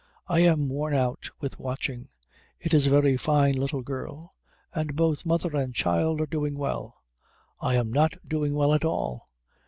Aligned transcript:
I 0.27 0.39
am 0.39 0.67
worn 0.67 0.95
out 0.95 1.29
with 1.41 1.59
watching. 1.59 2.09
It 2.59 2.73
is 2.73 2.87
a 2.87 2.89
very 2.89 3.17
fine 3.17 3.53
little 3.53 3.83
girl, 3.83 4.33
and 4.73 4.95
both 4.95 5.27
mother 5.27 5.55
and 5.55 5.75
child 5.75 6.19
are 6.21 6.25
doing 6.25 6.57
well. 6.57 7.03
I 7.61 7.75
am 7.75 7.91
not 7.91 8.15
doing 8.27 8.55
well 8.55 8.73
at 8.73 8.83
all. 8.83 9.29